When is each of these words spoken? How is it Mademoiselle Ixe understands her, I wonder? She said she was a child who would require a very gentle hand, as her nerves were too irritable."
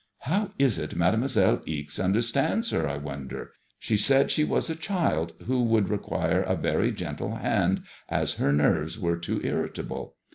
How 0.21 0.49
is 0.57 0.79
it 0.79 0.95
Mademoiselle 0.95 1.61
Ixe 1.67 1.99
understands 1.99 2.71
her, 2.71 2.89
I 2.89 2.97
wonder? 2.97 3.51
She 3.77 3.97
said 3.97 4.31
she 4.31 4.43
was 4.43 4.67
a 4.67 4.75
child 4.75 5.33
who 5.45 5.61
would 5.63 5.89
require 5.89 6.41
a 6.41 6.55
very 6.55 6.91
gentle 6.91 7.35
hand, 7.35 7.83
as 8.09 8.33
her 8.41 8.51
nerves 8.51 8.97
were 8.99 9.17
too 9.17 9.39
irritable." 9.43 10.15